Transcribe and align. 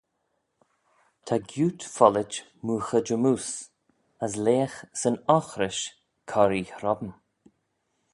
Ta 1.25 1.35
gioot 1.49 1.81
follit 1.95 2.33
mooghey 2.65 3.03
jymmoose, 3.07 3.55
as 4.25 4.33
leagh 4.45 4.77
'syn 4.99 5.15
oghrish 5.37 5.83
corree 6.29 6.69
hrome. 6.77 7.11